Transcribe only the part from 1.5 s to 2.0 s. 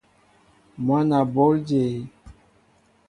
jě?